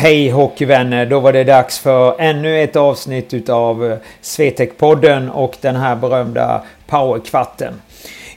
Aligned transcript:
Hej 0.00 0.30
hockeyvänner! 0.30 1.06
Då 1.06 1.20
var 1.20 1.32
det 1.32 1.44
dags 1.44 1.78
för 1.78 2.20
ännu 2.20 2.62
ett 2.62 2.76
avsnitt 2.76 3.34
utav 3.34 3.92
eh, 3.92 3.98
Swetec-podden 4.22 5.30
och 5.30 5.56
den 5.60 5.76
här 5.76 5.96
berömda 5.96 6.62
powerkvarten. 6.86 7.74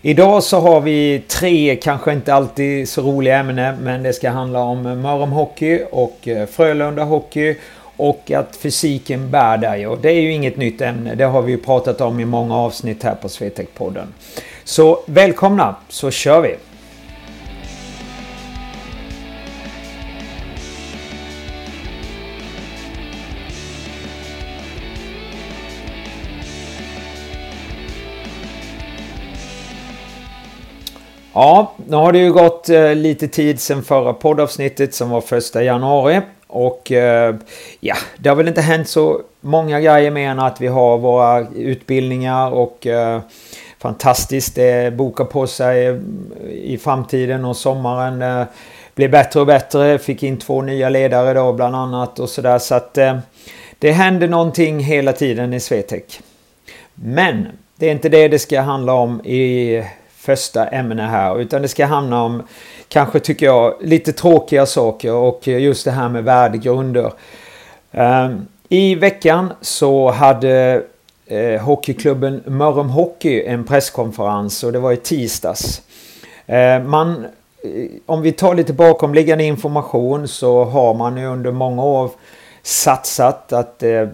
Idag 0.01 0.43
så 0.43 0.59
har 0.59 0.81
vi 0.81 1.23
tre, 1.27 1.75
kanske 1.75 2.13
inte 2.13 2.33
alltid 2.33 2.89
så 2.89 3.01
roliga 3.01 3.37
ämnen, 3.37 3.75
men 3.81 4.03
det 4.03 4.13
ska 4.13 4.29
handla 4.29 4.59
om 4.59 5.01
Mörrum 5.01 5.31
Hockey 5.31 5.79
och 5.91 6.27
eh, 6.27 6.47
Frölunda 6.47 7.03
Hockey 7.03 7.55
och 7.97 8.31
att 8.31 8.55
fysiken 8.55 9.31
bär 9.31 9.57
dig. 9.57 9.87
Och 9.87 9.97
det 9.97 10.09
är 10.09 10.21
ju 10.21 10.31
inget 10.31 10.57
nytt 10.57 10.81
ämne, 10.81 11.15
det 11.15 11.25
har 11.25 11.41
vi 11.41 11.51
ju 11.51 11.57
pratat 11.57 12.01
om 12.01 12.19
i 12.19 12.25
många 12.25 12.55
avsnitt 12.55 13.03
här 13.03 13.15
på 13.15 13.27
Swetec-podden. 13.27 14.07
Så 14.63 14.99
välkomna, 15.05 15.75
så 15.89 16.11
kör 16.11 16.41
vi! 16.41 16.55
Ja, 31.33 31.73
nu 31.87 31.95
har 31.95 32.11
det 32.11 32.19
ju 32.19 32.33
gått 32.33 32.69
eh, 32.69 32.95
lite 32.95 33.27
tid 33.27 33.59
sedan 33.59 33.83
förra 33.83 34.13
poddavsnittet 34.13 34.93
som 34.93 35.09
var 35.09 35.21
första 35.21 35.63
januari. 35.63 36.21
Och 36.47 36.91
eh, 36.91 37.35
ja, 37.79 37.95
det 38.17 38.29
har 38.29 38.35
väl 38.35 38.47
inte 38.47 38.61
hänt 38.61 38.89
så 38.89 39.21
många 39.41 39.79
grejer 39.79 40.11
mer 40.11 40.29
än 40.29 40.39
att 40.39 40.61
vi 40.61 40.67
har 40.67 40.97
våra 40.97 41.47
utbildningar 41.55 42.51
och 42.51 42.87
eh, 42.87 43.21
fantastiskt, 43.79 44.57
eh, 44.57 44.63
det 44.63 44.91
bokar 44.91 45.25
på 45.25 45.47
sig 45.47 45.87
eh, 45.87 45.95
i 46.51 46.77
framtiden 46.77 47.45
och 47.45 47.57
sommaren 47.57 48.21
eh, 48.21 48.47
blir 48.95 49.09
bättre 49.09 49.39
och 49.39 49.45
bättre. 49.45 49.99
Fick 49.99 50.23
in 50.23 50.37
två 50.37 50.61
nya 50.61 50.89
ledare 50.89 51.33
då 51.33 51.53
bland 51.53 51.75
annat 51.75 52.19
och 52.19 52.29
sådär 52.29 52.59
så 52.59 52.75
att 52.75 52.93
det 53.79 53.91
händer 53.91 54.27
någonting 54.27 54.79
hela 54.79 55.13
tiden 55.13 55.53
i 55.53 55.59
Swetec. 55.59 56.19
Men 56.95 57.47
det 57.75 57.87
är 57.87 57.91
inte 57.91 58.09
det 58.09 58.27
det 58.27 58.39
ska 58.39 58.61
handla 58.61 58.93
om 58.93 59.25
i 59.25 59.83
första 60.23 60.67
ämne 60.67 61.03
här. 61.03 61.39
Utan 61.39 61.61
det 61.61 61.67
ska 61.67 61.85
handla 61.85 62.21
om, 62.21 62.43
kanske 62.87 63.19
tycker 63.19 63.45
jag, 63.45 63.73
lite 63.81 64.13
tråkiga 64.13 64.65
saker 64.65 65.13
och 65.13 65.47
just 65.47 65.85
det 65.85 65.91
här 65.91 66.09
med 66.09 66.23
värdegrunder. 66.23 67.13
Ehm, 67.91 68.47
I 68.69 68.95
veckan 68.95 69.53
så 69.61 70.11
hade 70.11 70.83
eh, 71.25 71.61
hockeyklubben 71.61 72.43
Mörrum 72.45 72.89
Hockey 72.89 73.43
en 73.45 73.63
presskonferens 73.63 74.63
och 74.63 74.71
det 74.71 74.79
var 74.79 74.91
i 74.91 74.97
tisdags. 74.97 75.81
Ehm, 76.47 76.89
man, 76.89 77.25
eh, 77.63 77.89
om 78.05 78.21
vi 78.21 78.31
tar 78.31 78.55
lite 78.55 78.73
bakomliggande 78.73 79.43
information 79.43 80.27
så 80.27 80.63
har 80.63 80.93
man 80.93 81.17
ju 81.17 81.25
under 81.25 81.51
många 81.51 81.83
år 81.83 82.11
satsat 82.61 83.53
att 83.53 83.83
eh, 83.83 84.07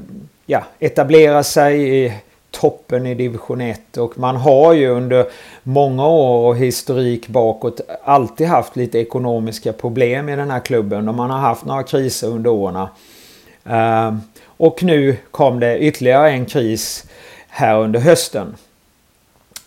ja, 0.45 0.63
etablera 0.79 1.43
sig 1.43 2.05
i 2.05 2.13
toppen 2.59 3.05
i 3.05 3.15
division 3.15 3.61
1 3.61 3.97
och 3.97 4.17
man 4.17 4.35
har 4.35 4.73
ju 4.73 4.89
under 4.89 5.25
många 5.63 6.07
år 6.07 6.47
och 6.47 6.57
historik 6.57 7.27
bakåt 7.27 7.81
alltid 8.03 8.47
haft 8.47 8.75
lite 8.75 8.99
ekonomiska 8.99 9.73
problem 9.73 10.29
i 10.29 10.35
den 10.35 10.51
här 10.51 10.59
klubben 10.59 11.07
och 11.09 11.15
man 11.15 11.29
har 11.29 11.39
haft 11.39 11.65
några 11.65 11.83
kriser 11.83 12.27
under 12.27 12.49
åren. 12.49 12.87
Ehm, 13.65 14.21
och 14.45 14.83
nu 14.83 15.17
kom 15.31 15.59
det 15.59 15.79
ytterligare 15.79 16.31
en 16.31 16.45
kris 16.45 17.05
här 17.49 17.79
under 17.79 17.99
hösten. 17.99 18.55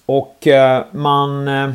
Och 0.07 0.47
eh, 0.47 0.85
man 0.93 1.49
eh, 1.49 1.71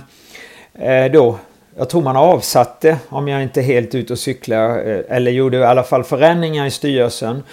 eh, 0.74 1.12
då 1.12 1.38
jag 1.78 1.90
tror 1.90 2.02
man 2.02 2.18
avsatte, 2.18 2.98
om 3.10 3.28
jag 3.28 3.44
inte 3.44 3.60
är 3.60 3.64
helt 3.64 3.96
ute 3.96 4.14
och 4.14 4.20
cyklar, 4.20 4.70
eller 5.10 5.32
gjorde 5.32 5.58
i 5.58 5.64
alla 5.64 5.84
fall 5.84 6.04
förändringar 6.04 6.66
i 6.66 6.72
styrelsen. 6.72 7.44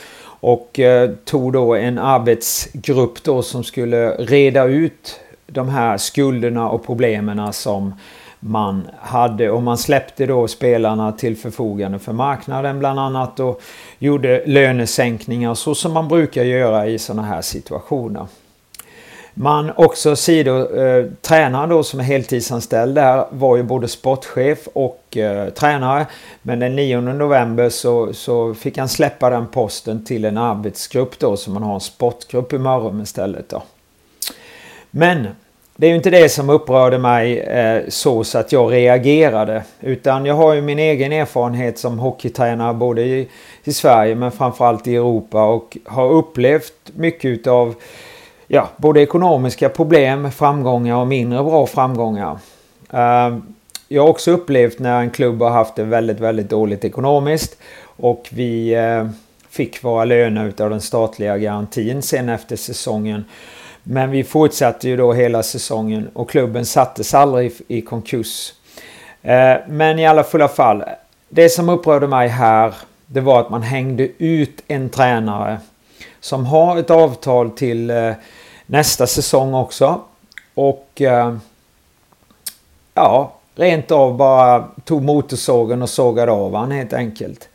Och 0.40 0.80
eh, 0.80 1.10
tog 1.24 1.52
då 1.52 1.74
en 1.74 1.98
arbetsgrupp 1.98 3.22
då 3.22 3.42
som 3.42 3.64
skulle 3.64 4.10
reda 4.10 4.64
ut 4.64 5.20
de 5.46 5.68
här 5.68 5.98
skulderna 5.98 6.70
och 6.70 6.86
problemen 6.86 7.52
som 7.52 7.94
man 8.40 8.88
hade 9.00 9.50
och 9.50 9.62
man 9.62 9.78
släppte 9.78 10.26
då 10.26 10.48
spelarna 10.48 11.12
till 11.12 11.36
förfogande 11.36 11.98
för 11.98 12.12
marknaden 12.12 12.78
bland 12.78 13.00
annat 13.00 13.40
och 13.40 13.60
gjorde 13.98 14.42
lönesänkningar 14.46 15.54
så 15.54 15.74
som 15.74 15.92
man 15.92 16.08
brukar 16.08 16.44
göra 16.44 16.86
i 16.86 16.98
sådana 16.98 17.22
här 17.22 17.42
situationer. 17.42 18.26
Man 19.36 19.72
också 19.76 20.16
sido, 20.16 20.76
eh, 20.76 21.06
tränaren 21.20 21.68
då 21.68 21.82
som 21.82 22.00
är 22.00 22.04
heltidsanställd 22.04 22.94
där 22.94 23.24
var 23.30 23.56
ju 23.56 23.62
både 23.62 23.88
sportchef 23.88 24.68
och 24.72 25.16
eh, 25.16 25.48
tränare. 25.48 26.06
Men 26.42 26.58
den 26.58 26.76
9 26.76 27.00
november 27.00 27.68
så, 27.68 28.12
så 28.12 28.54
fick 28.54 28.78
han 28.78 28.88
släppa 28.88 29.30
den 29.30 29.46
posten 29.46 30.04
till 30.04 30.24
en 30.24 30.38
arbetsgrupp 30.38 31.18
då 31.18 31.36
så 31.36 31.50
man 31.50 31.62
har 31.62 31.74
en 31.74 31.80
sportgrupp 31.80 32.52
i 32.52 32.58
Mörrum 32.58 33.00
istället 33.00 33.48
då. 33.48 33.62
Men 34.90 35.26
det 35.76 35.86
är 35.86 35.90
ju 35.90 35.96
inte 35.96 36.10
det 36.10 36.28
som 36.28 36.50
upprörde 36.50 36.98
mig 36.98 37.38
eh, 37.38 37.82
så, 37.88 38.24
så 38.24 38.38
att 38.38 38.52
jag 38.52 38.72
reagerade. 38.72 39.62
Utan 39.80 40.26
jag 40.26 40.34
har 40.34 40.54
ju 40.54 40.60
min 40.60 40.78
egen 40.78 41.12
erfarenhet 41.12 41.78
som 41.78 41.98
hockeytränare 41.98 42.74
både 42.74 43.02
i, 43.02 43.28
i 43.64 43.72
Sverige 43.72 44.14
men 44.14 44.32
framförallt 44.32 44.86
i 44.86 44.96
Europa 44.96 45.44
och 45.44 45.78
har 45.84 46.10
upplevt 46.10 46.72
mycket 46.94 47.24
utav 47.24 47.74
ja, 48.46 48.68
både 48.76 49.00
ekonomiska 49.00 49.68
problem, 49.68 50.30
framgångar 50.32 50.96
och 50.96 51.06
mindre 51.06 51.42
bra 51.42 51.66
framgångar. 51.66 52.38
Eh, 52.92 53.38
jag 53.88 54.02
har 54.02 54.08
också 54.08 54.30
upplevt 54.30 54.78
när 54.78 55.00
en 55.00 55.10
klubb 55.10 55.42
har 55.42 55.50
haft 55.50 55.76
det 55.76 55.84
väldigt, 55.84 56.20
väldigt 56.20 56.50
dåligt 56.50 56.84
ekonomiskt 56.84 57.58
och 57.96 58.28
vi 58.32 58.74
eh, 58.74 59.06
fick 59.50 59.84
våra 59.84 60.04
löner 60.04 60.46
utav 60.46 60.70
den 60.70 60.80
statliga 60.80 61.38
garantin 61.38 62.02
sen 62.02 62.28
efter 62.28 62.56
säsongen. 62.56 63.24
Men 63.82 64.10
vi 64.10 64.24
fortsatte 64.24 64.88
ju 64.88 64.96
då 64.96 65.12
hela 65.12 65.42
säsongen 65.42 66.08
och 66.12 66.30
klubben 66.30 66.66
sattes 66.66 67.14
aldrig 67.14 67.52
i 67.68 67.80
konkurs. 67.80 68.52
Eh, 69.22 69.54
men 69.68 69.98
i 69.98 70.06
alla 70.06 70.24
fulla 70.24 70.48
fall, 70.48 70.84
det 71.28 71.48
som 71.48 71.68
upprörde 71.68 72.06
mig 72.06 72.28
här 72.28 72.74
det 73.06 73.20
var 73.20 73.40
att 73.40 73.50
man 73.50 73.62
hängde 73.62 74.08
ut 74.18 74.62
en 74.68 74.88
tränare 74.88 75.58
som 76.24 76.46
har 76.46 76.76
ett 76.76 76.90
avtal 76.90 77.50
till 77.50 77.90
eh, 77.90 78.12
nästa 78.66 79.06
säsong 79.06 79.54
också. 79.54 80.00
Och 80.54 80.88
eh, 81.00 81.36
ja, 82.94 83.32
rent 83.54 83.90
av 83.90 84.16
bara 84.16 84.68
tog 84.84 85.02
motorsågen 85.02 85.82
och 85.82 85.90
sågade 85.90 86.32
av 86.32 86.54
han 86.54 86.70
helt 86.70 86.92
enkelt. 86.92 87.48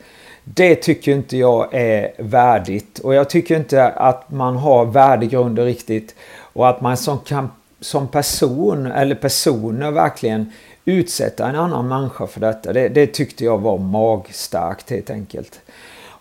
Det 0.44 0.74
tycker 0.74 1.12
inte 1.12 1.36
jag 1.36 1.74
är 1.74 2.12
värdigt 2.18 2.98
och 2.98 3.14
jag 3.14 3.30
tycker 3.30 3.56
inte 3.56 3.88
att 3.88 4.30
man 4.30 4.56
har 4.56 4.84
värdegrunder 4.84 5.64
riktigt 5.64 6.14
och 6.52 6.68
att 6.68 6.80
man 6.80 6.96
som, 6.96 7.18
kan, 7.18 7.50
som 7.80 8.08
person 8.08 8.86
eller 8.86 9.14
personer 9.14 9.90
verkligen 9.90 10.52
utsätta 10.84 11.48
en 11.48 11.56
annan 11.56 11.88
människa 11.88 12.26
för 12.26 12.40
detta. 12.40 12.72
Det, 12.72 12.88
det 12.88 13.06
tyckte 13.06 13.44
jag 13.44 13.58
var 13.58 13.78
magstarkt 13.78 14.90
helt 14.90 15.10
enkelt. 15.10 15.60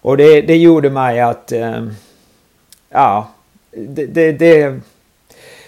Och 0.01 0.17
det, 0.17 0.41
det 0.41 0.57
gjorde 0.57 0.89
mig 0.89 1.19
att 1.19 1.51
eh, 1.51 1.81
ja, 2.89 3.27
det, 3.71 4.05
det, 4.05 4.31
det, 4.31 4.79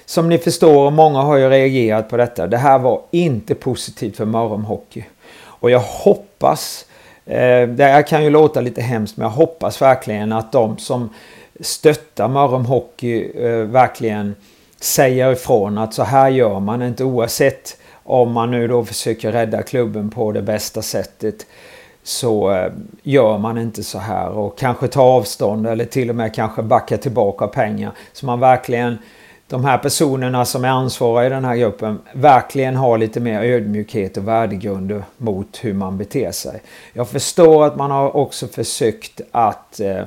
som 0.05 0.29
ni 0.29 0.37
förstår, 0.37 0.85
och 0.85 0.93
många 0.93 1.19
har 1.19 1.37
ju 1.37 1.49
reagerat 1.49 2.09
på 2.09 2.17
detta. 2.17 2.47
Det 2.47 2.57
här 2.57 2.79
var 2.79 3.01
inte 3.11 3.55
positivt 3.55 4.17
för 4.17 4.25
Mörrum 4.25 4.63
Hockey. 4.63 5.03
Och 5.43 5.71
jag 5.71 5.79
hoppas, 5.79 6.85
eh, 7.25 7.67
det 7.67 7.83
här 7.83 8.07
kan 8.07 8.23
ju 8.23 8.29
låta 8.29 8.61
lite 8.61 8.81
hemskt, 8.81 9.17
men 9.17 9.23
jag 9.23 9.31
hoppas 9.31 9.81
verkligen 9.81 10.31
att 10.31 10.51
de 10.51 10.77
som 10.77 11.09
stöttar 11.59 12.27
Mörrum 12.27 12.65
Hockey 12.65 13.31
eh, 13.45 13.57
verkligen 13.57 14.35
säger 14.79 15.31
ifrån 15.31 15.77
att 15.77 15.93
så 15.93 16.03
här 16.03 16.29
gör 16.29 16.59
man 16.59 16.81
inte 16.81 17.03
oavsett 17.03 17.77
om 18.03 18.31
man 18.31 18.51
nu 18.51 18.67
då 18.67 18.85
försöker 18.85 19.31
rädda 19.31 19.63
klubben 19.63 20.09
på 20.09 20.31
det 20.31 20.41
bästa 20.41 20.81
sättet 20.81 21.45
så 22.03 22.51
eh, 22.51 22.71
gör 23.03 23.37
man 23.37 23.57
inte 23.57 23.83
så 23.83 23.99
här 23.99 24.29
och 24.29 24.57
kanske 24.57 24.87
tar 24.87 25.03
avstånd 25.03 25.67
eller 25.67 25.85
till 25.85 26.09
och 26.09 26.15
med 26.15 26.35
kanske 26.35 26.61
backar 26.61 26.97
tillbaka 26.97 27.47
pengar. 27.47 27.91
Så 28.13 28.25
man 28.25 28.39
verkligen, 28.39 28.97
de 29.47 29.65
här 29.65 29.77
personerna 29.77 30.45
som 30.45 30.65
är 30.65 30.69
ansvariga 30.69 31.27
i 31.27 31.29
den 31.29 31.45
här 31.45 31.55
gruppen, 31.55 31.99
verkligen 32.13 32.75
har 32.75 32.97
lite 32.97 33.19
mer 33.19 33.41
ödmjukhet 33.41 34.17
och 34.17 34.27
värdegrunder 34.27 35.03
mot 35.17 35.59
hur 35.61 35.73
man 35.73 35.97
beter 35.97 36.31
sig. 36.31 36.61
Jag 36.93 37.09
förstår 37.09 37.65
att 37.65 37.75
man 37.75 37.91
har 37.91 38.15
också 38.15 38.47
försökt 38.47 39.21
att 39.31 39.79
eh, 39.79 40.03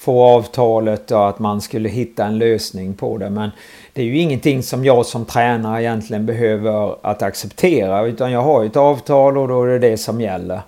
få 0.00 0.24
avtalet 0.24 1.10
och 1.10 1.28
att 1.28 1.38
man 1.38 1.60
skulle 1.60 1.88
hitta 1.88 2.24
en 2.24 2.38
lösning 2.38 2.94
på 2.94 3.18
det. 3.18 3.30
Men 3.30 3.50
det 3.92 4.02
är 4.02 4.06
ju 4.06 4.18
ingenting 4.18 4.62
som 4.62 4.84
jag 4.84 5.06
som 5.06 5.24
tränare 5.24 5.82
egentligen 5.82 6.26
behöver 6.26 6.96
att 7.02 7.22
acceptera. 7.22 8.06
Utan 8.06 8.32
jag 8.32 8.42
har 8.42 8.64
ett 8.64 8.76
avtal 8.76 9.38
och 9.38 9.48
då 9.48 9.62
är 9.64 9.68
det 9.68 9.78
det 9.78 9.96
som 9.96 10.20
gäller. 10.20 10.60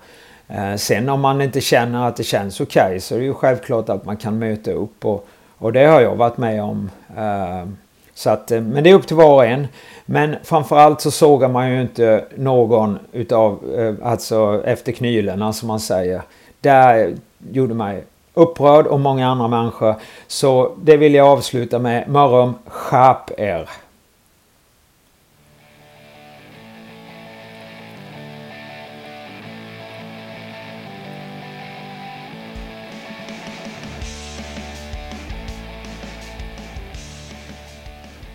Eh, 0.47 0.75
sen 0.75 1.09
om 1.09 1.21
man 1.21 1.41
inte 1.41 1.61
känner 1.61 2.07
att 2.07 2.15
det 2.15 2.23
känns 2.23 2.61
okej 2.61 2.85
okay, 2.85 2.99
så 2.99 3.15
är 3.15 3.19
det 3.19 3.25
ju 3.25 3.33
självklart 3.33 3.89
att 3.89 4.05
man 4.05 4.17
kan 4.17 4.39
möta 4.39 4.71
upp 4.71 5.05
och, 5.05 5.27
och 5.57 5.73
det 5.73 5.85
har 5.85 6.01
jag 6.01 6.15
varit 6.15 6.37
med 6.37 6.63
om. 6.63 6.89
Eh, 7.17 7.67
så 8.13 8.29
att, 8.29 8.51
eh, 8.51 8.61
men 8.61 8.83
det 8.83 8.89
är 8.89 8.93
upp 8.93 9.07
till 9.07 9.15
var 9.15 9.33
och 9.33 9.45
en. 9.45 9.67
Men 10.05 10.35
framförallt 10.43 11.01
så 11.01 11.11
sågar 11.11 11.49
man 11.49 11.71
ju 11.71 11.81
inte 11.81 12.25
någon 12.35 12.99
utav, 13.11 13.59
alltså 14.03 14.61
efter 14.65 14.91
knylarna 14.91 15.53
som 15.53 15.67
man 15.67 15.79
säger. 15.79 16.21
Där, 16.61 17.13
gjorde 17.51 17.73
mig 17.73 18.03
upprörd 18.33 18.87
och 18.87 18.99
många 18.99 19.27
andra 19.27 19.47
människor. 19.47 19.95
Så 20.27 20.71
det 20.83 20.97
vill 20.97 21.13
jag 21.13 21.27
avsluta 21.27 21.79
med. 21.79 22.09
Mörrum, 22.09 22.53
skärp 22.65 23.31
er! 23.37 23.69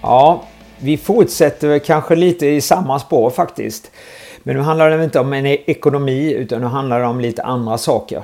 Ja, 0.09 0.43
vi 0.79 0.97
fortsätter 0.97 1.79
kanske 1.79 2.17
lite 2.17 2.47
i 2.47 2.61
samma 2.61 2.99
spår 2.99 3.31
faktiskt. 3.31 3.91
Men 4.43 4.57
nu 4.57 4.63
handlar 4.63 4.91
det 4.91 5.05
inte 5.05 5.21
om 5.21 5.33
en 5.33 5.47
e- 5.47 5.63
ekonomi 5.67 6.33
utan 6.33 6.61
nu 6.61 6.67
handlar 6.67 7.01
det 7.01 7.07
om 7.07 7.21
lite 7.21 7.43
andra 7.43 7.79
saker. 7.79 8.23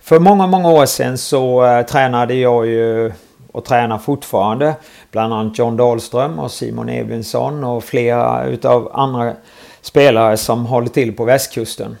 För 0.00 0.18
många, 0.18 0.46
många 0.46 0.70
år 0.70 0.86
sedan 0.86 1.18
så 1.18 1.64
äh, 1.64 1.86
tränade 1.86 2.34
jag 2.34 2.66
ju 2.66 3.12
och 3.52 3.64
tränar 3.64 3.98
fortfarande 3.98 4.74
bland 5.10 5.34
annat 5.34 5.58
John 5.58 5.76
Dahlström 5.76 6.38
och 6.38 6.50
Simon 6.50 6.88
Edvinsson 6.88 7.64
och 7.64 7.84
flera 7.84 8.44
utav 8.44 8.90
andra 8.94 9.32
spelare 9.80 10.36
som 10.36 10.66
håller 10.66 10.88
till 10.88 11.16
på 11.16 11.24
västkusten. 11.24 11.96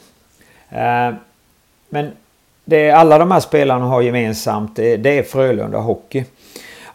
Äh, 0.68 1.14
men 1.88 2.12
det 2.64 2.90
alla 2.90 3.18
de 3.18 3.30
här 3.30 3.40
spelarna 3.40 3.84
har 3.84 4.02
gemensamt 4.02 4.76
det, 4.76 4.96
det 4.96 5.18
är 5.18 5.22
Frölunda 5.22 5.78
Hockey. 5.78 6.24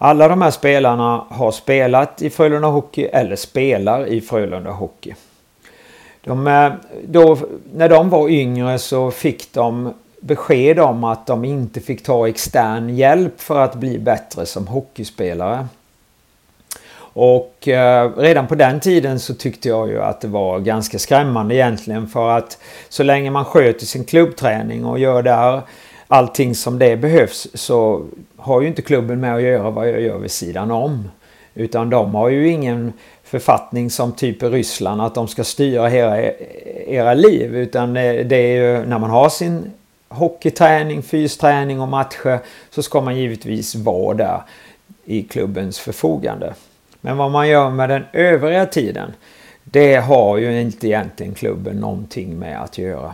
Alla 0.01 0.28
de 0.28 0.42
här 0.42 0.51
spelarna 0.51 1.25
har 1.30 1.51
spelat 1.51 2.22
i 2.22 2.30
Frölunda 2.30 2.68
Hockey 2.68 3.04
eller 3.04 3.36
spelar 3.36 4.06
i 4.06 4.22
Frölunda 4.22 4.72
Hockey. 4.72 5.13
De, 6.24 6.48
eh, 6.48 6.72
då, 7.07 7.38
när 7.74 7.90
de 7.90 8.10
var 8.10 8.30
yngre 8.30 8.80
så 8.80 9.12
fick 9.12 9.54
de 9.54 9.94
besked 10.22 10.80
om 10.80 11.04
att 11.04 11.28
de 11.28 11.46
inte 11.46 11.80
fick 11.80 12.04
ta 12.04 12.28
extern 12.28 12.90
hjälp 12.90 13.42
för 13.42 13.60
att 13.60 13.75
bli 13.75 14.00
bättre 14.00 14.46
som 14.46 14.68
hockeyspelare. 14.68 15.68
Och 17.13 17.68
eh, 17.68 18.12
redan 18.18 18.48
på 18.48 18.56
den 18.56 18.80
tiden 18.80 19.19
så 19.19 19.34
tyckte 19.34 19.69
jag 19.69 19.90
ju 19.90 20.01
att 20.01 20.22
det 20.22 20.28
var 20.28 20.60
ganska 20.60 21.00
skrämmande 21.00 21.56
egentligen 21.56 22.07
för 22.07 22.30
att 22.30 22.57
så 22.90 23.04
länge 23.04 23.31
man 23.31 23.46
sköter 23.46 23.86
sin 23.86 24.06
klubbträning 24.06 24.86
och 24.86 25.00
gör 25.00 25.22
där 25.22 25.62
allting 26.11 26.56
som 26.56 26.79
det 26.79 26.97
behövs 26.97 27.47
så 27.53 28.06
har 28.38 28.61
ju 28.61 28.67
inte 28.67 28.81
klubben 28.81 29.19
med 29.19 29.35
att 29.35 29.41
göra 29.41 29.69
vad 29.69 29.89
jag 29.89 30.01
gör 30.01 30.17
vid 30.17 30.31
sidan 30.31 30.71
om. 30.71 31.09
Utan 31.53 31.89
de 31.89 32.15
har 32.15 32.29
ju 32.29 32.50
ingen 32.50 32.94
författning 33.23 33.89
som 33.89 34.11
typ 34.11 34.44
Ryssland 34.44 35.01
att 35.01 35.15
de 35.15 35.27
ska 35.27 35.44
styra 35.44 35.91
era, 35.91 36.21
e-, 36.21 36.35
era 36.88 37.13
liv. 37.13 37.56
Utan 37.56 37.97
eh, 37.97 38.25
det 38.25 38.35
är 38.35 38.56
ju 38.56 38.85
när 38.85 39.00
man 39.00 39.09
har 39.09 39.29
sin 39.29 39.71
hockeyträning, 40.07 41.03
fysträning 41.03 41.81
och 41.81 41.88
matcher 41.88 42.39
så 42.69 42.83
ska 42.83 43.01
man 43.01 43.17
givetvis 43.17 43.75
vara 43.75 44.13
där 44.13 44.41
i 45.05 45.23
klubbens 45.23 45.79
förfogande. 45.79 46.53
Men 47.01 47.17
vad 47.17 47.31
man 47.31 47.50
gör 47.50 47.69
med 47.69 47.89
den 47.89 48.03
övriga 48.13 48.65
tiden 48.65 49.13
det 49.63 49.95
har 49.95 50.38
ju 50.38 50.62
inte 50.62 50.88
egentligen 50.88 51.33
klubben 51.33 51.75
någonting 51.75 52.39
med 52.39 52.62
att 52.62 52.77
göra. 52.77 53.13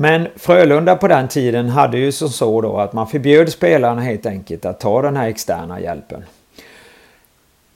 Men 0.00 0.28
Frölunda 0.36 0.96
på 0.96 1.08
den 1.08 1.28
tiden 1.28 1.68
hade 1.68 1.98
ju 1.98 2.12
som 2.12 2.28
så 2.28 2.60
då 2.60 2.76
att 2.76 2.92
man 2.92 3.06
förbjöd 3.06 3.52
spelarna 3.52 4.00
helt 4.00 4.26
enkelt 4.26 4.64
att 4.64 4.80
ta 4.80 5.02
den 5.02 5.16
här 5.16 5.28
externa 5.28 5.80
hjälpen. 5.80 6.24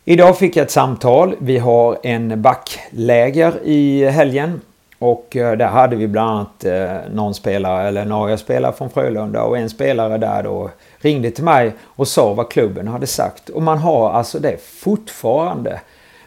Idag 0.04 0.38
fick 0.38 0.56
jag 0.56 0.64
ett 0.64 0.70
samtal. 0.70 1.34
Vi 1.38 1.58
har 1.58 1.98
en 2.02 2.42
backläger 2.42 3.52
i 3.64 4.04
helgen. 4.04 4.60
Och 4.98 5.36
eh, 5.36 5.56
där 5.56 5.66
hade 5.66 5.96
vi 5.96 6.08
bland 6.08 6.30
annat 6.30 6.64
eh, 6.64 7.12
någon 7.12 7.34
spelare, 7.34 7.88
eller 7.88 8.04
några 8.04 8.36
spelare 8.36 8.72
från 8.72 8.90
Frölunda 8.90 9.42
och 9.42 9.58
en 9.58 9.70
spelare 9.70 10.18
där 10.18 10.42
då 10.42 10.70
ringde 10.98 11.30
till 11.30 11.44
mig 11.44 11.72
och 11.82 12.08
sa 12.08 12.34
vad 12.34 12.50
klubben 12.50 12.88
hade 12.88 13.06
sagt. 13.06 13.48
Och 13.48 13.62
man 13.62 13.78
har 13.78 14.12
alltså 14.12 14.38
det 14.38 14.62
fortfarande. 14.62 15.80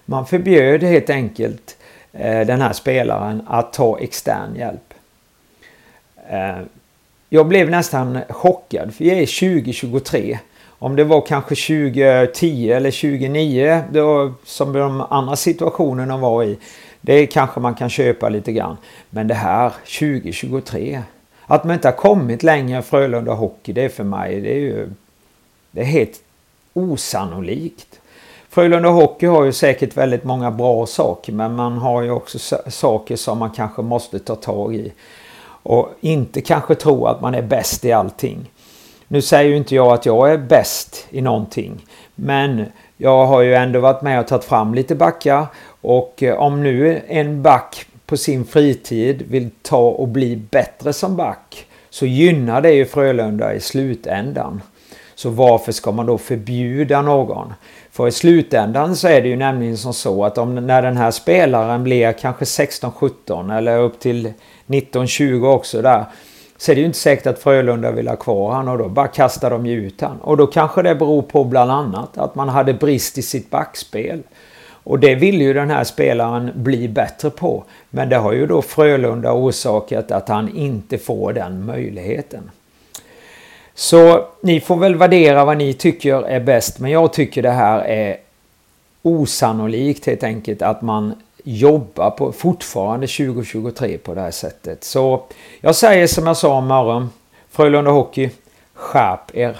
Man 0.06 0.25
förbjöd 0.25 0.83
helt 0.83 1.09
enkelt 1.09 1.77
eh, 2.13 2.47
den 2.47 2.62
här 2.62 2.74
spelaren 2.74 3.42
att 3.47 3.74
ta 3.74 4.00
extern 4.00 4.56
hjälp. 4.56 4.84
Eh, 6.30 6.62
jag 7.30 7.48
blev 7.48 7.69
nästan 7.69 8.19
chockad 8.30 8.95
för 8.95 9.06
jag 9.06 9.18
är 9.18 9.60
2023. 9.62 10.39
Om 10.80 10.95
det 10.95 11.04
var 11.04 11.22
kanske 11.22 11.56
2010 11.56 12.72
eller 12.72 12.92
2009 12.92 13.83
då, 13.92 14.33
som 14.44 14.74
de 14.74 15.01
andra 15.01 15.36
situationerna 15.36 16.18
var 16.18 16.44
i. 16.44 16.57
Det 17.01 17.27
kanske 17.27 17.60
man 17.60 17.75
kan 17.75 17.89
köpa 17.89 18.30
lite 18.30 18.51
grann. 18.51 18.77
Men 19.10 19.27
det 19.27 19.33
här 19.33 19.74
2023. 20.00 21.01
Att 21.45 21.63
man 21.63 21.74
inte 21.74 21.88
har 21.88 21.95
kommit 21.95 22.44
längre 22.44 22.81
Frölunda 22.81 23.33
Hockey 23.33 23.74
det 23.74 23.86
är 23.86 23.89
för 23.89 24.04
mig 24.04 24.42
det 24.42 24.54
är 24.54 24.60
ju 24.60 24.89
det 25.71 25.81
är 25.81 25.86
helt 25.86 26.21
osannolikt. 26.74 28.00
Frölunda 28.50 28.89
Hockey 28.89 29.25
har 29.25 29.44
ju 29.44 29.51
säkert 29.51 29.98
väldigt 29.98 30.24
många 30.24 30.51
bra 30.51 30.86
saker 30.86 31.33
men 31.33 31.56
man 31.56 31.78
har 31.78 32.01
ju 32.01 32.12
också 32.12 32.60
saker 32.68 33.16
som 33.16 33.38
man 33.38 33.51
kanske 33.51 33.81
måste 33.81 34.19
ta 34.19 34.36
tag 34.36 34.75
i. 34.75 34.92
Och 35.65 35.89
inte 36.01 36.41
kanske 36.41 36.75
tro 36.75 37.06
att 37.06 37.21
man 37.21 37.35
är 37.35 37.41
bäst 37.41 37.85
i 37.85 37.91
allting. 37.91 38.51
Nu 39.07 39.21
säger 39.21 39.50
ju 39.50 39.57
inte 39.57 39.75
jag 39.75 39.94
att 39.94 40.06
jag 40.06 40.31
är 40.31 40.38
bäst 40.38 41.07
i 41.09 41.21
någonting. 41.21 41.85
Men 42.15 42.65
jag 42.97 43.25
har 43.25 43.41
ju 43.41 43.56
ändå 43.56 43.79
varit 43.79 44.01
med 44.01 44.19
och 44.19 44.27
tagit 44.27 44.44
fram 44.44 44.73
lite 44.73 44.95
backar. 44.95 45.45
Och 45.81 46.23
eh, 46.23 46.35
om 46.35 46.63
nu 46.63 47.01
en 47.07 47.41
back 47.41 47.85
på 48.06 48.17
sin 48.17 48.45
fritid 48.45 49.23
vill 49.29 49.50
ta 49.62 49.89
och 49.89 50.07
bli 50.07 50.35
bättre 50.35 50.94
som 50.94 51.15
back 51.15 51.65
så 51.89 52.06
gynnar 52.06 52.61
det 52.61 52.71
ju 52.71 52.85
Frölunda 52.85 53.53
i 53.53 53.59
slutändan. 53.59 54.61
Så 55.15 55.29
varför 55.29 55.71
ska 55.71 55.91
man 55.91 56.06
då 56.06 56.18
förbjuda 56.18 57.01
någon? 57.01 57.53
För 57.91 58.07
i 58.07 58.11
slutändan 58.11 58.95
så 58.95 59.07
är 59.07 59.21
det 59.21 59.27
ju 59.27 59.35
nämligen 59.35 59.77
som 59.77 59.94
så 59.94 60.25
att 60.25 60.38
om 60.38 60.56
när 60.56 60.81
den 60.81 60.97
här 60.97 61.11
spelaren 61.11 61.83
blir 61.83 62.11
kanske 62.11 62.45
16-17 62.45 63.57
eller 63.57 63.79
upp 63.79 64.00
till 64.00 64.33
19-20 64.67 65.53
också 65.53 65.81
där. 65.81 66.06
Så 66.57 66.71
är 66.71 66.75
det 66.75 66.79
ju 66.79 66.88
inte 66.88 67.00
säkert 67.00 67.27
att 67.27 67.39
Frölunda 67.39 67.91
vill 67.91 68.07
ha 68.07 68.15
kvar 68.15 68.51
han 68.51 68.67
och 68.67 68.77
då 68.77 68.89
bara 68.89 69.07
kastar 69.07 69.50
de 69.50 69.65
ju 69.65 69.88
ut 69.88 70.01
han. 70.01 70.17
Och 70.21 70.38
då 70.38 70.47
kanske 70.47 70.81
det 70.81 70.95
beror 70.95 71.21
på 71.21 71.44
bland 71.44 71.71
annat 71.71 72.17
att 72.17 72.35
man 72.35 72.50
hade 72.50 72.73
brist 72.73 73.17
i 73.17 73.21
sitt 73.21 73.50
backspel. 73.50 74.23
Och 74.67 75.00
det 75.00 75.15
vill 75.15 75.41
ju 75.41 75.53
den 75.53 75.69
här 75.69 75.83
spelaren 75.83 76.51
bli 76.56 76.88
bättre 76.88 77.29
på. 77.29 77.63
Men 77.89 78.09
det 78.09 78.15
har 78.15 78.33
ju 78.33 78.47
då 78.47 78.62
Frölunda 78.62 79.33
orsakat 79.33 80.11
att 80.11 80.30
han 80.30 80.56
inte 80.56 80.97
får 80.97 81.33
den 81.33 81.66
möjligheten. 81.66 82.51
Så 83.73 84.25
ni 84.42 84.59
får 84.59 84.78
väl 84.78 84.95
värdera 84.95 85.45
vad 85.45 85.57
ni 85.57 85.73
tycker 85.73 86.21
är 86.21 86.40
bäst. 86.40 86.80
Men 86.80 86.92
jag 86.92 87.13
tycker 87.13 87.42
det 87.42 87.51
här 87.51 87.80
är 87.80 88.18
osannolikt 89.01 90.06
helt 90.06 90.23
enkelt 90.23 90.61
att 90.61 90.81
man 90.81 91.13
Jobba 91.47 92.11
på, 92.11 92.31
fortfarande 92.31 93.07
2023 93.07 93.97
på 93.97 94.14
det 94.14 94.21
här 94.21 94.31
sättet. 94.31 94.83
Så 94.83 95.23
jag 95.61 95.75
säger 95.75 96.07
som 96.07 96.28
jag 96.28 96.37
sa 96.37 96.57
om 96.57 96.68
morgon. 96.68 97.09
Frölunda 97.52 97.92
Hockey, 97.92 98.30
skärp 98.73 99.35
er! 99.35 99.57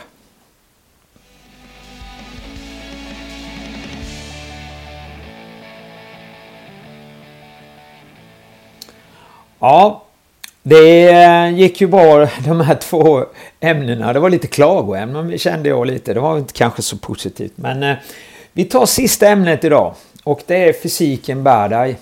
Ja, 9.60 10.04
det 10.64 11.10
eh, 11.10 11.50
gick 11.50 11.82
ju 11.82 11.88
bra 11.88 12.28
de 12.46 12.62
här 12.62 12.76
två 12.76 13.26
ämnena. 13.60 14.14
Det 14.14 14.20
var 14.20 14.30
lite 14.30 14.48
klagoämnen 14.48 15.38
kände 15.38 15.70
jag 15.70 15.88
lite. 15.88 16.14
Det 16.14 16.20
var 16.20 16.38
inte 16.38 16.54
kanske 16.54 16.82
så 16.82 16.98
positivt. 16.98 17.54
Men 17.56 17.84
eh, 17.84 17.96
vi 18.54 18.66
tar 18.66 18.86
sista 18.86 19.28
ämnet 19.28 19.64
idag. 19.64 19.96
Och 20.26 20.42
det 20.46 20.70
är 20.70 20.74
fysiken 20.74 21.44
bär 21.44 21.70
dig. 21.70 21.98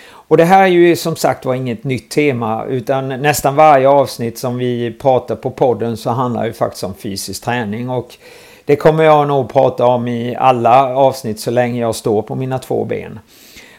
Och 0.00 0.36
det 0.36 0.44
här 0.44 0.62
är 0.62 0.66
ju 0.66 0.96
som 0.96 1.16
sagt 1.16 1.44
var 1.44 1.54
inget 1.54 1.84
nytt 1.84 2.10
tema 2.10 2.64
utan 2.64 3.08
nästan 3.08 3.56
varje 3.56 3.88
avsnitt 3.88 4.38
som 4.38 4.58
vi 4.58 4.96
pratar 5.00 5.36
på 5.36 5.50
podden 5.50 5.96
så 5.96 6.10
handlar 6.10 6.46
det 6.46 6.52
faktiskt 6.52 6.84
om 6.84 6.94
fysisk 6.94 7.44
träning. 7.44 7.90
Och 7.90 8.16
det 8.64 8.76
kommer 8.76 9.04
jag 9.04 9.28
nog 9.28 9.52
prata 9.52 9.86
om 9.86 10.08
i 10.08 10.36
alla 10.36 10.94
avsnitt 10.94 11.40
så 11.40 11.50
länge 11.50 11.80
jag 11.80 11.94
står 11.94 12.22
på 12.22 12.34
mina 12.34 12.58
två 12.58 12.84
ben. 12.84 13.18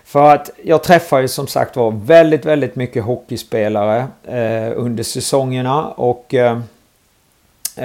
För 0.05 0.33
att 0.33 0.49
jag 0.63 0.83
träffar 0.83 1.19
ju 1.19 1.27
som 1.27 1.47
sagt 1.47 1.75
var 1.75 1.91
väldigt, 1.91 2.45
väldigt 2.45 2.75
mycket 2.75 3.03
hockeyspelare 3.03 4.07
eh, 4.23 4.73
under 4.75 5.03
säsongerna 5.03 5.87
och 5.87 6.33
eh, 6.33 6.59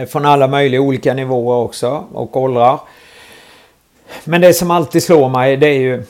från 0.09 0.26
alla 0.26 0.49
möjliga 0.49 0.80
olika 0.80 1.14
nivåer 1.14 1.56
också 1.56 2.04
och 2.12 2.37
åldrar. 2.37 2.80
Men 4.25 4.40
det 4.40 4.54
som 4.54 4.71
alltid 4.71 5.02
slår 5.02 5.28
mig 5.28 5.56
det 5.56 5.66
är 5.66 5.80
ju 5.80 6.02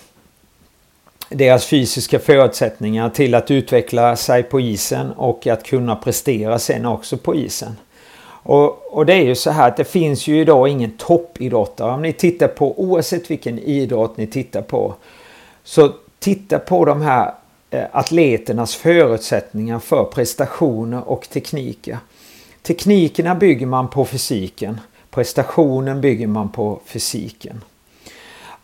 deras 1.28 1.66
fysiska 1.66 2.18
förutsättningar 2.18 3.10
till 3.10 3.34
att 3.34 3.50
utveckla 3.50 4.16
sig 4.16 4.42
på 4.42 4.60
isen 4.60 5.12
och 5.12 5.46
att 5.46 5.62
kunna 5.62 5.96
prestera 5.96 6.58
sen 6.58 6.86
också 6.86 7.16
på 7.16 7.34
isen. 7.34 7.76
Och, 8.46 8.96
och, 8.96 9.06
det 9.06 9.14
är 9.14 9.22
ju 9.22 9.34
så 9.34 9.50
här 9.50 9.68
att 9.68 9.76
det 9.76 9.84
finns 9.84 10.26
ju 10.26 10.40
idag 10.40 10.68
ingen 10.68 10.90
toppidrottare. 10.90 11.92
Om 11.92 12.02
ni 12.02 12.12
tittar 12.12 12.48
på 12.48 12.80
oavsett 12.80 13.30
vilken 13.30 13.58
idrott 13.58 14.16
ni 14.16 14.26
tittar 14.26 14.62
på. 14.62 14.94
Så 15.64 15.92
titta 16.18 16.58
på 16.58 16.84
de 16.84 17.02
här 17.02 17.34
eh, 17.70 17.84
atleternas 17.92 18.74
förutsättningar 18.74 19.78
för 19.78 20.04
prestationer 20.04 21.08
och 21.08 21.28
tekniker. 21.28 21.98
Teknikerna 22.62 23.34
bygger 23.34 23.66
man 23.66 23.88
på 23.88 24.04
fysiken. 24.04 24.80
Prestationen 25.10 26.00
bygger 26.00 26.26
man 26.26 26.48
på 26.48 26.80
fysiken. 26.86 27.60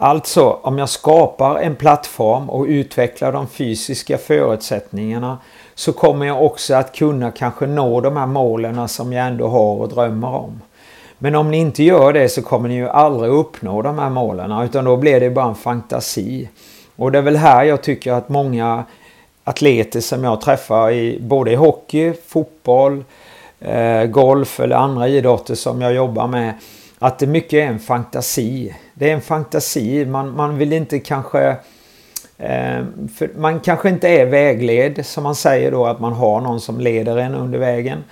Alltså, 0.02 0.58
om 0.62 0.78
jag 0.78 0.88
skapar 0.88 1.58
en 1.58 1.76
plattform 1.76 2.50
och 2.50 2.64
utvecklar 2.66 3.32
de 3.32 3.46
fysiska 3.48 4.18
förutsättningarna 4.18 5.38
så 5.74 5.92
kommer 5.92 6.26
jag 6.26 6.44
också 6.44 6.74
att 6.74 6.96
kunna 6.96 7.30
kanske 7.30 7.66
nå 7.66 8.00
de 8.00 8.16
här 8.16 8.26
målen 8.26 8.88
som 8.88 9.12
jag 9.12 9.26
ändå 9.26 9.48
har 9.48 9.74
och 9.76 9.88
drömmer 9.88 10.28
om. 10.28 10.60
Men 11.18 11.34
om 11.34 11.50
ni 11.50 11.56
inte 11.56 11.82
gör 11.82 12.12
det 12.12 12.28
så 12.28 12.42
kommer 12.42 12.68
ni 12.68 12.74
ju 12.74 12.88
aldrig 12.88 13.32
uppnå 13.32 13.82
de 13.82 13.98
här 13.98 14.10
målen 14.10 14.64
utan 14.64 14.84
då 14.84 14.96
blir 14.96 15.20
det 15.20 15.30
bara 15.30 15.48
en 15.48 15.54
fantasi. 15.54 16.48
Och 16.96 17.12
det 17.12 17.18
är 17.18 17.22
väl 17.22 17.36
här 17.36 17.64
jag 17.64 17.82
tycker 17.82 18.12
att 18.12 18.28
många 18.28 18.84
atleter 19.44 20.00
som 20.00 20.24
jag 20.24 20.40
träffar 20.40 20.90
i 20.90 21.18
både 21.20 21.52
i 21.52 21.54
hockey, 21.54 22.12
fotboll, 22.28 23.04
eh, 23.60 24.04
golf 24.04 24.60
eller 24.60 24.76
andra 24.76 25.08
idrotter 25.08 25.54
som 25.54 25.80
jag 25.80 25.94
jobbar 25.94 26.26
med 26.26 26.54
att 27.02 27.18
det 27.18 27.26
mycket 27.26 27.52
är 27.52 27.66
en 27.66 27.78
fantasi. 27.78 28.76
Det 28.94 29.10
är 29.10 29.14
en 29.14 29.20
fantasi. 29.20 30.06
Man, 30.06 30.36
man 30.36 30.58
vill 30.58 30.72
inte 30.72 30.98
kanske... 30.98 31.56
Eh, 32.38 32.84
man 33.36 33.60
kanske 33.60 33.88
inte 33.88 34.08
är 34.08 34.26
vägled 34.26 35.06
som 35.06 35.22
man 35.22 35.34
säger 35.34 35.70
då 35.70 35.86
att 35.86 36.00
man 36.00 36.12
har 36.12 36.40
någon 36.40 36.60
som 36.60 36.80
leder 36.80 37.16
en 37.16 37.34
under 37.34 37.58
vägen. 37.58 38.04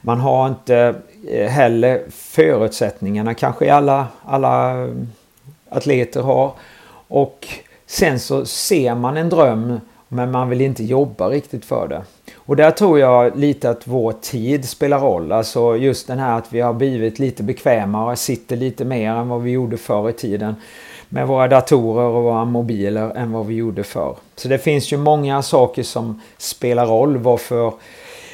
Man 0.00 0.20
har 0.20 0.48
inte 0.48 0.94
eh, 1.28 1.48
heller 1.48 2.02
förutsättningarna 2.10 3.34
kanske 3.34 3.72
alla, 3.72 4.06
alla 4.24 4.86
atleter 5.68 6.22
har. 6.22 6.52
Och 7.08 7.48
sen 7.86 8.20
så 8.20 8.46
ser 8.46 8.94
man 8.94 9.16
en 9.16 9.28
dröm 9.28 9.80
men 10.08 10.30
man 10.30 10.48
vill 10.48 10.60
inte 10.60 10.84
jobba 10.84 11.28
riktigt 11.28 11.64
för 11.64 11.88
det. 11.88 12.02
Och 12.46 12.56
där 12.56 12.70
tror 12.70 12.98
jag 12.98 13.38
lite 13.38 13.70
att 13.70 13.86
vår 13.86 14.12
tid 14.12 14.68
spelar 14.68 15.00
roll. 15.00 15.32
Alltså 15.32 15.76
just 15.76 16.06
den 16.06 16.18
här 16.18 16.38
att 16.38 16.52
vi 16.52 16.60
har 16.60 16.72
blivit 16.72 17.18
lite 17.18 17.42
bekvämare, 17.42 18.16
sitter 18.16 18.56
lite 18.56 18.84
mer 18.84 19.10
än 19.10 19.28
vad 19.28 19.42
vi 19.42 19.50
gjorde 19.50 19.76
förr 19.76 20.10
i 20.10 20.12
tiden 20.12 20.54
med 21.08 21.26
våra 21.26 21.48
datorer 21.48 22.04
och 22.04 22.22
våra 22.22 22.44
mobiler 22.44 23.16
än 23.16 23.32
vad 23.32 23.46
vi 23.46 23.54
gjorde 23.54 23.84
förr. 23.84 24.16
Så 24.36 24.48
det 24.48 24.58
finns 24.58 24.92
ju 24.92 24.96
många 24.96 25.42
saker 25.42 25.82
som 25.82 26.20
spelar 26.38 26.86
roll 26.86 27.16
varför 27.16 27.72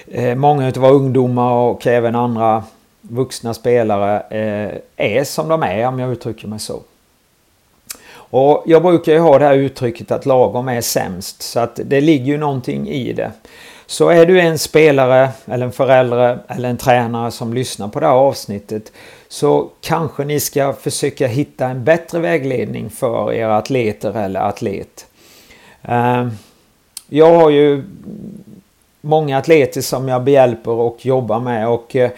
eh, 0.06 0.34
många 0.34 0.66
av 0.66 0.72
våra 0.72 0.90
ungdomar 0.90 1.52
och 1.52 1.86
även 1.86 2.14
andra 2.14 2.64
vuxna 3.00 3.54
spelare 3.54 4.20
eh, 4.20 4.78
är 4.96 5.24
som 5.24 5.48
de 5.48 5.62
är 5.62 5.86
om 5.86 5.98
jag 5.98 6.12
uttrycker 6.12 6.48
mig 6.48 6.58
så. 6.58 6.80
Och 8.14 8.62
jag 8.66 8.82
brukar 8.82 9.12
ju 9.12 9.18
ha 9.18 9.38
det 9.38 9.44
här 9.44 9.54
uttrycket 9.54 10.10
att 10.10 10.26
lagom 10.26 10.68
är 10.68 10.80
sämst 10.80 11.42
så 11.42 11.60
att 11.60 11.80
det 11.84 12.00
ligger 12.00 12.24
ju 12.24 12.38
någonting 12.38 12.88
i 12.88 13.12
det. 13.12 13.32
Så 13.92 14.08
är 14.08 14.26
du 14.26 14.40
en 14.40 14.58
spelare 14.58 15.30
eller 15.44 15.66
en 15.66 15.72
förälder 15.72 16.38
eller 16.48 16.68
en 16.68 16.76
tränare 16.76 17.30
som 17.30 17.54
lyssnar 17.54 17.88
på 17.88 18.00
det 18.00 18.06
här 18.06 18.14
avsnittet 18.14 18.92
så 19.28 19.70
kanske 19.80 20.24
ni 20.24 20.40
ska 20.40 20.72
försöka 20.72 21.26
hitta 21.26 21.66
en 21.66 21.84
bättre 21.84 22.18
vägledning 22.18 22.90
för 22.90 23.32
era 23.32 23.56
atleter 23.56 24.16
eller 24.16 24.40
atlet. 24.40 25.06
Ehm, 25.82 26.30
jag 27.08 27.34
har 27.34 27.50
ju 27.50 27.84
många 29.00 29.38
atleter 29.38 29.80
som 29.80 30.08
jag 30.08 30.24
behjälper 30.24 30.70
och 30.70 31.06
jobbar 31.06 31.40
med 31.40 31.68
och 31.68 31.96
eh, 31.96 32.10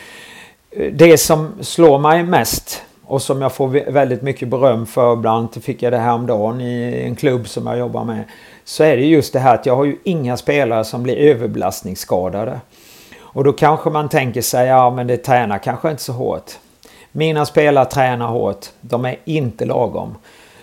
det 0.93 1.19
som 1.19 1.53
slår 1.61 1.99
mig 1.99 2.23
mest 2.23 2.83
och 3.07 3.23
som 3.23 3.43
jag 3.43 3.53
får 3.53 3.91
väldigt 3.91 4.23
mycket 4.23 4.49
beröm 4.49 4.87
för, 4.87 5.17
bland 5.17 5.39
annat 5.39 5.65
fick 5.65 5.83
jag 5.83 5.93
det 5.93 5.99
här 5.99 6.15
om 6.15 6.27
dagen 6.27 6.61
i 6.61 7.03
en 7.07 7.17
klubb 7.17 7.49
som 7.49 7.67
jag 7.67 7.79
jobbar 7.79 8.05
med. 8.05 8.25
Så 8.65 8.85
är 8.85 8.97
det 8.97 9.07
just 9.07 9.33
det 9.33 9.39
här 9.39 9.55
att 9.55 9.67
jag 9.67 9.77
har 9.77 9.85
ju 9.85 9.97
inga 10.05 10.37
spelare 10.37 10.85
som 10.85 11.03
blir 11.03 11.17
överbelastningsskadade. 11.17 12.61
Och 13.21 13.45
då 13.45 13.53
kanske 13.53 13.91
man 13.91 14.09
tänker 14.09 14.43
sig, 14.43 14.69
ja 14.69 14.91
men 14.91 15.07
det 15.07 15.17
tränar 15.17 15.59
kanske 15.59 15.91
inte 15.91 16.03
så 16.03 16.13
hårt. 16.13 16.53
Mina 17.13 17.47
spelare 17.47 17.85
tränar 17.85 18.27
hårt, 18.29 18.67
de 18.81 19.05
är 19.05 19.17
inte 19.25 19.65
lagom. 19.65 20.15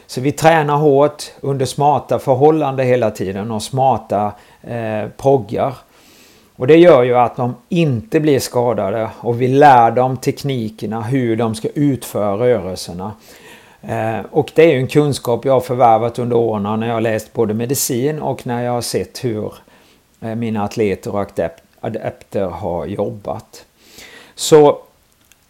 Så 0.07 0.21
vi 0.21 0.31
tränar 0.31 0.77
hårt 0.77 1.23
under 1.41 1.65
smarta 1.65 2.19
förhållanden 2.19 2.87
hela 2.87 3.11
tiden 3.11 3.51
och 3.51 3.63
smarta 3.63 4.31
eh, 4.61 5.09
proggar. 5.17 5.73
Och 6.61 6.67
det 6.67 6.77
gör 6.77 7.03
ju 7.03 7.17
att 7.17 7.35
de 7.35 7.55
inte 7.69 8.19
blir 8.19 8.39
skadade 8.39 9.09
och 9.19 9.41
vi 9.41 9.47
lär 9.47 9.91
dem 9.91 10.17
teknikerna 10.17 11.01
hur 11.01 11.35
de 11.35 11.55
ska 11.55 11.67
utföra 11.67 12.37
rörelserna. 12.37 13.11
Eh, 13.81 14.19
och 14.31 14.51
det 14.55 14.63
är 14.63 14.71
ju 14.71 14.77
en 14.77 14.87
kunskap 14.87 15.45
jag 15.45 15.53
har 15.53 15.61
förvärvat 15.61 16.19
under 16.19 16.35
åren 16.35 16.79
när 16.79 16.87
jag 16.87 16.93
har 16.93 17.01
läst 17.01 17.33
både 17.33 17.53
medicin 17.53 18.21
och 18.21 18.47
när 18.47 18.63
jag 18.63 18.71
har 18.71 18.81
sett 18.81 19.23
hur 19.23 19.53
eh, 20.21 20.35
mina 20.35 20.63
atleter 20.63 21.15
och 21.15 21.39
adepter 21.79 22.45
har 22.45 22.85
jobbat. 22.85 23.65
Så 24.35 24.79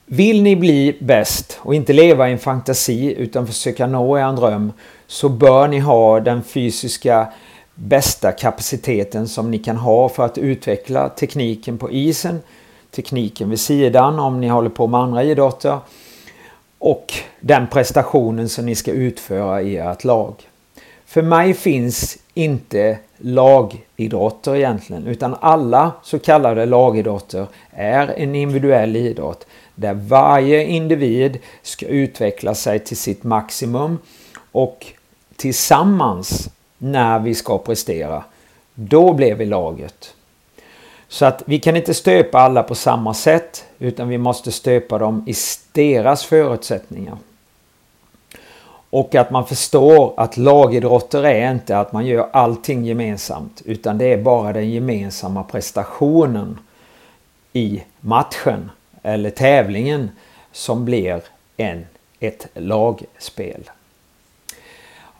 vill 0.05 0.43
ni 0.43 0.55
bli 0.55 0.97
bäst 0.99 1.59
och 1.61 1.75
inte 1.75 1.93
leva 1.93 2.29
i 2.29 2.31
en 2.31 2.39
fantasi 2.39 3.15
utan 3.17 3.47
försöka 3.47 3.87
nå 3.87 4.17
er 4.17 4.35
dröm 4.35 4.71
så 5.07 5.29
bör 5.29 5.67
ni 5.67 5.79
ha 5.79 6.19
den 6.19 6.43
fysiska 6.43 7.27
bästa 7.87 8.31
kapaciteten 8.31 9.27
som 9.27 9.51
ni 9.51 9.59
kan 9.59 9.77
ha 9.77 10.09
för 10.09 10.25
att 10.25 10.37
utveckla 10.37 11.09
tekniken 11.09 11.77
på 11.77 11.91
isen, 11.91 12.39
tekniken 12.91 13.49
vid 13.49 13.59
sidan 13.59 14.19
om 14.19 14.41
ni 14.41 14.47
håller 14.47 14.69
på 14.69 14.87
med 14.87 14.99
andra 14.99 15.23
idrotter 15.23 15.79
och 16.79 17.13
den 17.39 17.67
prestationen 17.67 18.49
som 18.49 18.65
ni 18.65 18.75
ska 18.75 18.91
utföra 18.91 19.61
i 19.61 19.77
ert 19.77 20.03
lag. 20.03 20.33
För 21.05 21.21
mig 21.21 21.53
finns 21.53 22.17
inte 22.33 22.97
lagidrotter 23.17 24.55
egentligen 24.55 25.07
utan 25.07 25.35
alla 25.41 25.91
så 26.03 26.19
kallade 26.19 26.65
lagidrotter 26.65 27.47
är 27.71 28.07
en 28.17 28.35
individuell 28.35 28.95
idrott 28.95 29.47
där 29.75 29.93
varje 29.93 30.65
individ 30.65 31.39
ska 31.61 31.85
utveckla 31.85 32.55
sig 32.55 32.79
till 32.79 32.97
sitt 32.97 33.23
maximum 33.23 33.97
och 34.51 34.85
tillsammans 35.35 36.49
när 36.83 37.19
vi 37.19 37.35
ska 37.35 37.57
prestera. 37.57 38.23
Då 38.73 39.13
blir 39.13 39.35
vi 39.35 39.45
laget. 39.45 40.13
Så 41.07 41.25
att 41.25 41.43
vi 41.45 41.59
kan 41.59 41.75
inte 41.75 41.93
stöpa 41.93 42.39
alla 42.39 42.63
på 42.63 42.75
samma 42.75 43.13
sätt 43.13 43.65
utan 43.79 44.09
vi 44.09 44.17
måste 44.17 44.51
stöpa 44.51 44.97
dem 44.97 45.23
i 45.27 45.33
deras 45.71 46.25
förutsättningar. 46.25 47.17
Och 48.89 49.15
att 49.15 49.31
man 49.31 49.47
förstår 49.47 50.13
att 50.17 50.37
lagidrotter 50.37 51.23
är 51.23 51.51
inte 51.51 51.77
att 51.77 51.93
man 51.93 52.05
gör 52.05 52.29
allting 52.33 52.85
gemensamt 52.85 53.61
utan 53.65 53.97
det 53.97 54.13
är 54.13 54.17
bara 54.17 54.53
den 54.53 54.69
gemensamma 54.69 55.43
prestationen 55.43 56.59
i 57.53 57.83
matchen 57.99 58.71
eller 59.03 59.29
tävlingen 59.29 60.09
som 60.51 60.85
blir 60.85 61.21
en, 61.57 61.85
ett 62.19 62.47
lagspel. 62.53 63.69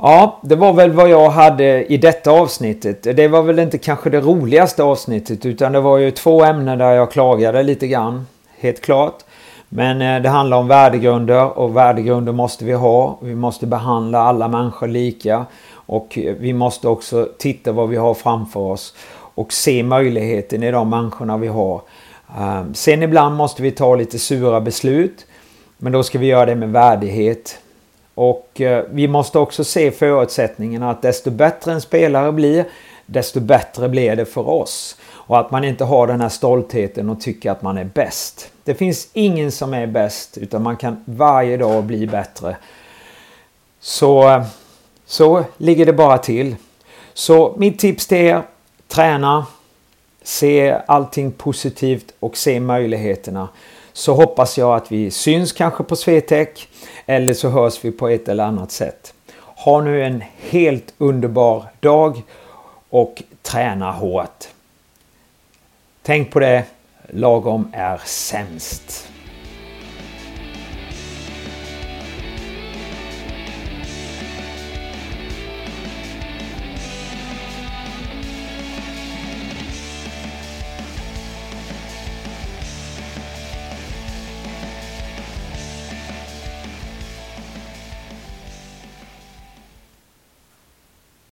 Ja, 0.03 0.39
det 0.41 0.55
var 0.55 0.74
väl 0.74 0.91
vad 0.91 1.10
jag 1.10 1.29
hade 1.29 1.86
i 1.86 1.98
detta 1.98 2.31
avsnittet. 2.31 3.03
Det 3.03 3.27
var 3.27 3.41
väl 3.41 3.60
inte 3.60 3.77
kanske 3.77 4.10
det 4.10 4.22
roligaste 4.22 4.84
avsnittet 4.84 5.46
utan 5.46 5.72
det 5.72 5.79
var 5.79 5.98
ju 5.98 6.12
två 6.12 6.43
ämnen 6.43 6.77
där 6.77 6.91
jag 6.91 7.12
klagade 7.12 7.63
lite 7.63 7.88
grann. 7.88 8.27
Helt 8.60 8.81
klart. 8.81 9.15
Men 9.70 10.01
eh, 10.01 10.22
det 10.22 10.29
handlar 10.29 10.58
om 10.58 10.67
värdegrunder 10.67 11.58
och 11.58 11.77
värdegrunder 11.77 12.31
måste 12.31 12.65
vi 12.65 12.74
ha. 12.74 13.20
Vi 13.22 13.36
måste 13.36 13.67
behandla 13.67 14.20
alla 14.20 14.48
människor 14.48 14.88
lika. 14.88 15.46
Och 15.74 16.17
eh, 16.17 16.36
vi 16.39 16.53
måste 16.53 16.88
också 16.88 17.29
titta 17.38 17.72
vad 17.72 17.89
vi 17.89 17.98
har 17.98 18.13
framför 18.13 18.60
oss 18.60 18.93
och 19.36 19.53
se 19.53 19.84
möjligheten 19.84 20.63
i 20.63 20.72
de 20.72 20.89
människorna 20.89 21.38
vi 21.38 21.48
har. 21.48 21.81
Ehm, 22.39 22.74
sen 22.74 23.03
ibland 23.03 23.36
måste 23.36 23.62
vi 23.62 23.72
ta 23.72 23.96
lite 23.96 24.20
sura 24.20 24.62
beslut. 24.62 25.25
Men 25.77 25.91
då 25.91 26.03
ska 26.03 26.20
vi 26.20 26.25
göra 26.25 26.46
det 26.46 26.55
med 26.55 26.72
värdighet. 26.72 27.60
Och 28.15 28.62
eh, 28.62 28.84
vi 28.89 29.08
måste 29.08 29.39
också 29.39 29.63
se 29.63 29.91
förutsättningarna 29.91 30.91
att 30.91 31.01
desto 31.01 31.32
bättre 31.32 31.72
en 31.72 31.82
spelare 31.82 32.32
blir, 32.32 32.65
desto 33.06 33.39
bättre 33.39 33.89
blir 33.89 34.15
det 34.15 34.25
för 34.25 34.50
oss. 34.50 34.98
Och 35.12 35.39
att 35.39 35.51
man 35.51 35.63
inte 35.63 35.84
har 35.84 36.08
den 36.08 36.22
här 36.22 36.30
stoltheten 36.30 37.10
och 37.10 37.22
tycker 37.22 37.51
att 37.51 37.62
man 37.62 37.77
är 37.77 37.84
bäst. 37.84 38.51
Det 38.63 38.75
finns 38.75 39.08
ingen 39.13 39.51
som 39.51 39.74
är 39.74 39.88
bäst 39.88 40.38
utan 40.38 40.63
man 40.63 40.77
kan 40.77 41.03
varje 41.06 41.58
dag 41.58 41.84
bli 41.84 42.08
bättre. 42.08 42.58
Så, 43.80 44.30
eh, 44.30 44.44
så 45.06 45.44
ligger 45.58 45.86
det 45.86 45.94
bara 45.94 46.18
till. 46.18 46.56
Så 47.13 47.56
mitt 47.58 47.80
tips 47.80 48.08
till 48.08 48.18
er, 48.18 48.41
träna, 48.88 49.46
se 50.24 50.77
allting 50.86 51.32
positivt 51.32 52.13
och 52.20 52.38
se 52.38 52.60
möjligheterna 52.60 53.50
så 53.93 54.13
hoppas 54.13 54.57
jag 54.57 54.75
att 54.75 54.91
vi 54.91 55.12
syns 55.12 55.51
kanske 55.51 55.83
på 55.83 55.95
Swetec 55.95 56.67
eller 57.05 57.33
så 57.33 57.50
hörs 57.50 57.86
vi 57.86 57.91
på 57.91 58.07
ett 58.07 58.27
eller 58.27 58.43
annat 58.43 58.71
sätt. 58.71 59.13
Ha 59.38 59.81
nu 59.81 60.03
en 60.03 60.24
helt 60.50 60.93
underbar 60.98 61.65
dag 61.79 62.24
och 62.89 63.24
träna 63.41 63.91
hårt. 63.91 64.48
Tänk 66.01 66.31
på 66.31 66.39
det, 66.39 66.63
lagom 67.10 67.71
är 67.74 68.01
sämst. 68.05 69.07